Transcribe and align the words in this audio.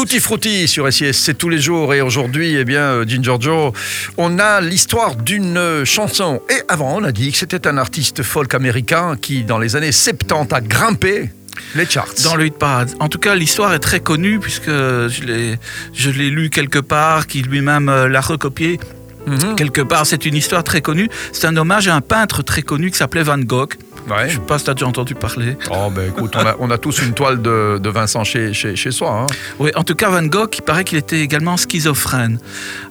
Tutti 0.00 0.18
Frutti 0.18 0.66
sur 0.66 0.90
SIS, 0.90 1.12
c'est 1.12 1.36
tous 1.36 1.50
les 1.50 1.58
jours. 1.58 1.92
Et 1.92 2.00
aujourd'hui, 2.00 2.54
eh 2.54 2.64
bien, 2.64 2.84
euh, 2.84 3.04
Ginger 3.06 3.36
Joe, 3.38 3.70
on 4.16 4.38
a 4.38 4.62
l'histoire 4.62 5.14
d'une 5.14 5.58
euh, 5.58 5.84
chanson. 5.84 6.40
Et 6.48 6.62
avant, 6.68 6.96
on 6.96 7.04
a 7.04 7.12
dit 7.12 7.30
que 7.30 7.36
c'était 7.36 7.66
un 7.66 7.76
artiste 7.76 8.22
folk 8.22 8.54
américain 8.54 9.18
qui, 9.20 9.44
dans 9.44 9.58
les 9.58 9.76
années 9.76 9.92
70, 9.92 10.54
a 10.54 10.62
grimpé 10.62 11.28
les 11.74 11.84
charts. 11.84 12.14
Dans 12.24 12.34
le 12.34 12.46
hit 12.46 12.54
parade. 12.54 12.90
En 12.98 13.10
tout 13.10 13.18
cas, 13.18 13.34
l'histoire 13.34 13.74
est 13.74 13.78
très 13.78 14.00
connue 14.00 14.40
puisque 14.40 14.70
je 14.70 15.22
l'ai, 15.22 15.58
je 15.92 16.08
l'ai 16.08 16.30
lu 16.30 16.48
quelque 16.48 16.78
part, 16.78 17.26
qui 17.26 17.42
lui-même 17.42 17.90
euh, 17.90 18.08
l'a 18.08 18.22
recopié. 18.22 18.80
Mhm. 19.26 19.54
Quelque 19.54 19.82
part, 19.82 20.06
c'est 20.06 20.24
une 20.24 20.34
histoire 20.34 20.64
très 20.64 20.80
connue. 20.80 21.10
C'est 21.32 21.46
un 21.46 21.56
hommage 21.58 21.88
à 21.88 21.94
un 21.94 22.00
peintre 22.00 22.42
très 22.42 22.62
connu 22.62 22.90
qui 22.90 22.96
s'appelait 22.96 23.22
Van 23.22 23.36
Gogh. 23.36 23.74
Ouais. 24.10 24.28
Je 24.28 24.34
sais 24.34 24.40
pas 24.40 24.58
si 24.58 24.64
tu 24.64 24.70
as 24.70 24.74
déjà 24.74 24.86
entendu 24.86 25.14
parler. 25.14 25.56
Oh, 25.70 25.88
ben 25.94 26.08
écoute, 26.08 26.34
on 26.36 26.40
a, 26.46 26.56
on 26.58 26.70
a 26.70 26.78
tous 26.78 27.00
une 27.02 27.12
toile 27.14 27.40
de, 27.40 27.78
de 27.78 27.88
Vincent 27.90 28.24
chez, 28.24 28.52
chez, 28.52 28.76
chez 28.76 28.90
soi. 28.90 29.22
hein. 29.22 29.26
Oui, 29.58 29.70
en 29.76 29.84
tout 29.84 29.94
cas, 29.94 30.10
Van 30.10 30.22
Gogh, 30.24 30.50
il 30.58 30.62
paraît 30.62 30.84
qu'il 30.84 30.98
était 30.98 31.20
également 31.20 31.56
schizophrène. 31.56 32.38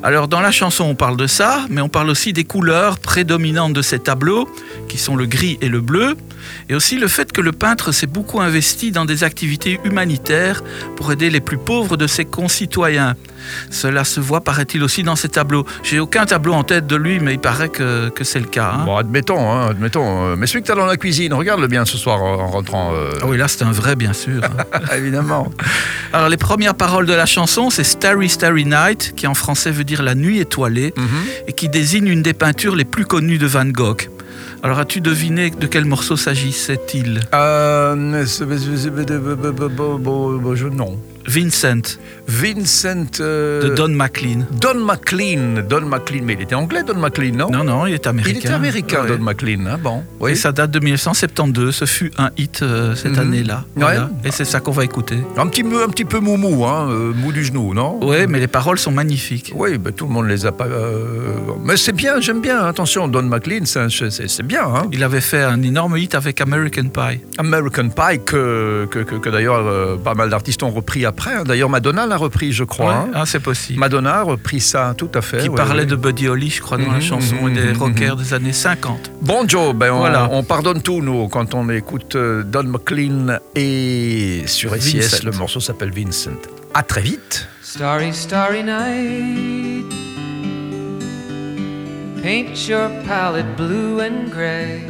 Alors, 0.04 0.28
dans 0.28 0.42
la 0.42 0.52
chanson, 0.52 0.86
on 0.86 0.96
parle 0.96 1.18
de 1.18 1.28
ça, 1.28 1.66
mais 1.70 1.82
on 1.82 1.90
parle 1.90 2.10
aussi 2.10 2.34
des 2.34 2.44
couleurs 2.46 3.00
prédominantes 3.00 3.74
de 3.74 3.82
ces 3.82 4.00
tableaux, 4.00 4.48
qui 4.88 4.98
sont 4.98 5.16
le 5.16 5.26
gris 5.26 5.58
et 5.62 5.70
le 5.70 5.82
bleu, 5.82 6.16
et 6.70 6.76
aussi 6.76 6.98
le 6.98 7.08
fait 7.08 7.32
que 7.32 7.42
le 7.42 7.52
peintre 7.52 7.92
s'est 7.92 8.08
beaucoup 8.08 8.40
investi 8.40 8.92
dans 8.92 9.06
des 9.06 9.24
activités 9.24 9.80
humanitaires 9.84 10.64
pour 10.96 11.12
aider 11.12 11.30
les 11.30 11.42
plus 11.42 11.58
pauvres 11.58 11.98
de 11.98 12.08
ses 12.08 12.26
concitoyens. 12.26 13.16
Cela 13.72 14.04
se 14.04 14.20
voit, 14.20 14.42
paraît-il, 14.42 14.84
aussi 14.84 15.04
dans 15.04 15.16
ces 15.16 15.30
tableaux. 15.30 15.66
J'ai 15.84 16.00
aucun 16.00 16.26
tableau 16.26 16.54
en 16.54 16.64
tête 16.64 16.88
de 16.88 16.96
lui, 16.96 17.20
mais 17.20 17.34
il 17.34 17.40
paraît 17.40 17.70
que, 17.70 18.10
que 18.10 18.24
c'est 18.24 18.40
le 18.40 18.46
cas. 18.46 18.74
hein. 18.76 18.84
Bon, 18.86 18.96
admettons, 18.98 19.52
hein, 19.52 19.68
admettons. 19.70 20.28
euh, 20.32 20.36
Mais 20.38 20.46
celui 20.48 20.62
que 20.62 20.68
tu 20.68 20.72
as 20.72 20.76
dans 20.76 20.86
la 20.86 20.98
cuisine, 20.98 21.09
regarde-le 21.34 21.68
bien 21.68 21.86
ce 21.86 21.98
soir 21.98 22.20
euh, 22.24 22.38
en 22.44 22.48
rentrant. 22.48 22.92
euh, 22.94 23.12
Ah 23.22 23.26
oui, 23.28 23.38
là, 23.38 23.48
c'est 23.48 23.64
un 23.64 23.72
vrai, 23.72 23.96
bien 23.96 24.14
sûr. 24.14 24.42
hein. 24.44 24.80
évidemment. 24.98 25.52
Alors, 26.14 26.30
les 26.30 26.38
premières 26.38 26.76
paroles 26.76 27.06
de 27.06 27.14
la 27.14 27.26
chanson, 27.26 27.70
c'est 27.70 27.84
Starry 27.84 28.30
Starry 28.30 28.66
Night, 28.66 29.14
qui 29.16 29.28
en 29.28 29.34
français 29.34 29.72
veut 29.72 29.84
dire 29.84 30.02
la 30.04 30.16
nuit 30.16 30.40
étoilée. 30.40 30.94
Mhm. 30.98 31.08
et 31.48 31.54
qui 31.54 31.70
désigne 31.70 32.08
une 32.08 32.22
des 32.22 32.34
peintures 32.34 32.76
les 32.76 32.86
plus 32.86 33.06
connues 33.06 33.38
de 33.38 33.48
Van 33.48 33.66
Gogh. 33.66 34.10
Alors 34.62 34.80
as-tu 34.80 35.00
deviné 35.02 35.50
de 35.52 35.68
quel 35.68 35.86
morceau 35.86 36.18
s'agissait-il 36.18 37.22
Euh, 37.34 37.96
non. 40.70 41.00
Vincent, 41.28 41.98
Vincent. 42.28 43.20
euh, 43.20 43.62
de 43.64 43.70
Don 43.76 43.90
McLean. 43.90 44.46
Don 44.60 44.76
McLean. 44.76 45.64
Don 45.70 45.82
McLean. 45.82 46.22
Mais 46.24 46.34
il 46.34 46.42
était 46.42 46.56
anglais, 46.56 46.82
Don 46.86 46.96
McLean, 47.00 47.34
non? 47.36 47.50
Non, 47.52 47.64
non, 47.64 47.86
il 47.86 47.94
est 47.94 48.08
américain. 48.08 48.38
Il 48.40 48.46
était 48.46 48.54
américain, 48.54 49.04
Ouais. 49.04 49.18
Don 49.18 49.24
McLean. 49.24 49.66
Hein, 49.68 49.78
bon. 49.82 50.04
Et 50.28 50.36
ça 50.36 50.52
date 50.52 50.72
de 50.72 50.80
1972, 50.80 51.76
ce 51.76 51.86
fut 51.86 52.12
un 52.18 52.30
hit 52.38 52.62
euh, 52.62 52.96
cette 52.96 53.14
Mhm. 53.14 53.20
année-là. 53.20 53.66
Ouais. 53.76 53.98
Et 54.26 54.32
c'est 54.32 54.46
ça 54.46 54.60
qu'on 54.60 54.72
va 54.72 54.84
écouter. 54.84 55.18
Un 55.38 55.48
petit, 55.48 55.64
peu- 55.64 55.84
un 55.84 55.90
petit 55.90 56.06
peu 56.06 56.20
mou 56.20 56.38
mou, 56.38 56.66
hein, 56.66 56.88
euh, 56.90 57.14
mou 57.14 57.32
du 57.32 57.44
genou, 57.44 57.74
non? 57.74 58.00
Oui, 58.02 58.26
mais 58.28 58.40
les 58.40 58.48
paroles 58.48 58.80
sont 58.80 58.92
magnifiques. 58.92 59.52
Oui, 59.56 59.78
ben, 59.78 59.92
tout 59.94 60.06
le 60.08 60.12
monde 60.12 60.28
les 60.28 60.46
a 60.46 60.52
pas. 60.52 60.68
Mais 61.64 61.78
c'est 61.78 61.92
bien, 61.94 62.20
j'aime 62.22 62.42
bien. 62.42 62.66
Attention, 62.66 63.08
Don 63.08 63.24
McLean, 63.24 63.66
c'est 63.66 64.44
bien. 64.44 64.64
Hein. 64.64 64.88
Il 64.92 65.04
avait 65.04 65.22
fait 65.22 65.44
un 65.44 65.62
énorme 65.62 65.98
hit 65.98 66.16
avec 66.16 66.42
American 66.42 66.88
Pie. 66.90 67.20
American 67.38 67.90
Pie, 67.90 68.20
que, 68.26 68.88
que, 68.90 69.00
que- 69.00 69.16
que 69.16 69.30
d'ailleurs 69.30 70.00
pas 70.00 70.14
mal 70.16 70.30
d'artistes 70.30 70.64
ont 70.64 70.70
repris 70.72 71.06
après. 71.10 71.34
hein. 71.34 71.44
D'ailleurs, 71.46 71.70
Madonna 71.70 72.06
l'a 72.08 72.16
repris, 72.16 72.54
je 72.54 72.64
crois. 72.64 72.88
Ouais, 72.88 72.94
hein. 72.94 73.12
ah, 73.14 73.24
c'est 73.26 73.42
possible. 73.42 73.80
Madonna 73.80 74.16
a 74.20 74.22
repris 74.24 74.62
ça, 74.62 74.94
tout 74.98 75.10
à 75.14 75.22
fait. 75.22 75.40
qui 75.40 75.50
ouais, 75.50 75.56
parlait 75.58 75.82
ouais. 75.82 75.86
de 75.86 75.96
Buddy 75.98 76.28
Holly, 76.30 76.50
je 76.50 76.62
crois, 76.62 76.78
dans 76.78 76.88
la 76.92 77.00
Mhm, 77.00 77.02
chanson, 77.02 77.36
mhm, 77.44 77.54
des 77.54 77.74
mhm, 77.74 77.78
rockers 77.78 78.16
des 78.16 78.34
années 78.34 78.54
50. 78.54 79.12
Bon, 79.22 79.46
Joe, 79.48 79.74
ben, 79.76 79.92
on, 79.92 80.00
Voilà. 80.00 80.30
on 80.32 80.44
pardonne 80.44 80.82
tout, 80.82 81.02
nous, 81.02 81.28
quand 81.28 81.54
on 81.54 81.68
écoute 81.70 82.16
euh, 82.16 82.44
Don 82.44 82.64
McLean 82.64 83.40
et 83.56 84.44
sur 84.48 84.74
SIS, 84.76 85.00
Vincent. 85.00 85.18
le 85.26 85.32
morceau 85.32 85.60
s'appelle 85.60 85.92
Vincent. 85.92 86.32
À 86.74 86.84
très 86.84 87.02
vite. 87.02 87.48
Starry, 87.62 88.14
starry 88.14 88.64
night. 88.64 89.86
Paint 92.22 92.68
your 92.68 92.90
palette 93.08 93.56
blue 93.58 94.00
and 94.02 94.30
gray. 94.30 94.82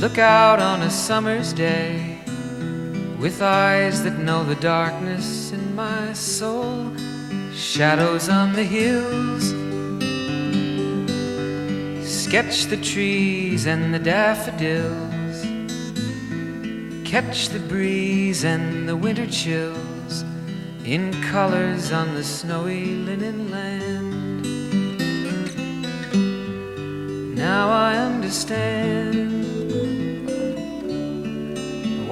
Look 0.00 0.18
out 0.18 0.58
on 0.60 0.82
a 0.82 0.90
summer's 0.90 1.52
day 1.54 2.13
with 3.24 3.40
eyes 3.40 4.02
that 4.02 4.18
know 4.18 4.44
the 4.44 4.54
darkness 4.56 5.50
in 5.50 5.74
my 5.74 6.12
soul. 6.12 6.94
Shadows 7.54 8.28
on 8.28 8.52
the 8.52 8.62
hills. 8.62 9.44
Sketch 12.06 12.66
the 12.66 12.76
trees 12.76 13.64
and 13.66 13.94
the 13.94 13.98
daffodils. 13.98 15.40
Catch 17.08 17.48
the 17.48 17.60
breeze 17.60 18.44
and 18.44 18.86
the 18.86 18.94
winter 18.94 19.26
chills 19.26 20.22
in 20.84 21.10
colors 21.22 21.92
on 21.92 22.14
the 22.14 22.24
snowy 22.24 22.84
linen 23.08 23.50
land. 23.50 24.44
Now 27.34 27.70
I 27.70 27.96
understand 27.96 28.93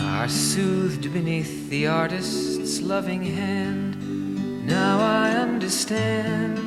are 0.00 0.28
soothed 0.28 1.12
beneath 1.12 1.68
the 1.70 1.86
artist's 1.86 2.80
loving 2.80 3.22
hand. 3.22 3.96
Now 4.66 5.00
I 5.00 5.30
understand 5.32 6.58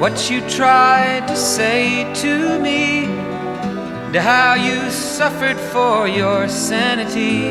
what 0.00 0.30
you 0.30 0.40
tried 0.48 1.28
to 1.28 1.36
say 1.36 2.12
to 2.22 2.58
me, 2.58 3.04
and 3.04 4.16
how 4.16 4.54
you 4.54 4.90
suffered 4.90 5.56
for 5.56 6.08
your 6.08 6.48
sanity, 6.48 7.46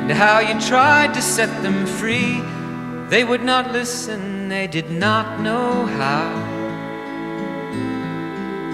and 0.00 0.10
how 0.10 0.38
you 0.38 0.58
tried 0.60 1.12
to 1.14 1.22
set 1.22 1.50
them 1.62 1.86
free. 1.86 2.40
They 3.10 3.22
would 3.22 3.42
not 3.42 3.70
listen, 3.72 4.48
they 4.48 4.66
did 4.66 4.90
not 4.90 5.40
know 5.40 5.86
how. 5.86 6.54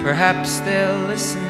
Perhaps 0.03 0.61
they'll 0.61 1.07
listen 1.09 1.50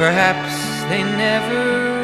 Perhaps 0.00 0.88
they 0.88 1.02
never 1.02 1.99